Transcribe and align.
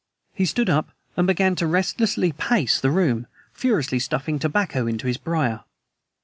He 0.33 0.45
stood 0.47 0.67
up 0.67 0.89
and 1.15 1.27
began 1.27 1.53
restlessly 1.53 2.31
to 2.31 2.35
pace 2.35 2.79
the 2.81 2.89
room, 2.89 3.27
furiously 3.53 3.99
stuffing 3.99 4.39
tobacco 4.39 4.87
into 4.87 5.05
his 5.05 5.17
briar. 5.17 5.63